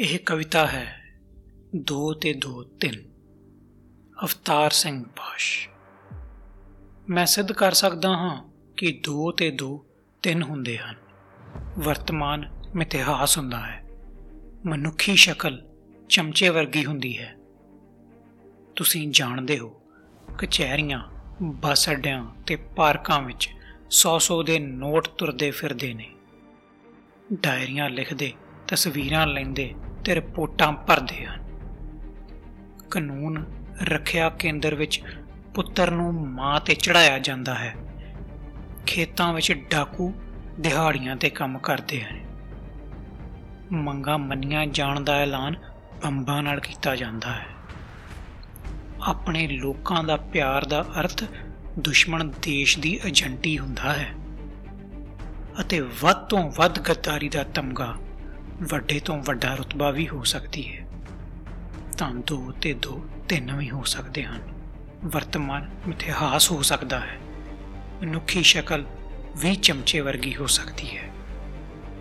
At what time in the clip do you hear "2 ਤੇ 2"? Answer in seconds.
1.76-2.62, 9.10-9.78